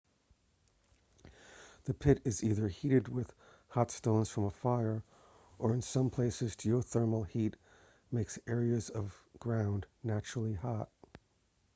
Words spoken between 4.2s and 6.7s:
from a fire or in some places